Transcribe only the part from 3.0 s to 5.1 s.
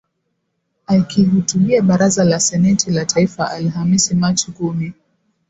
taifa Alhamisi Machi kumi